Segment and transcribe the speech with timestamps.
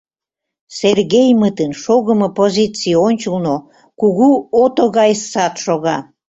[0.79, 3.55] Сергеймытын шогымо позиций ончылно
[3.99, 4.29] кугу
[4.63, 5.97] ото гай сад шога.